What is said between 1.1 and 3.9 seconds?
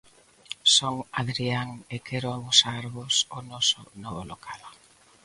Adrián e quero amosarvos o noso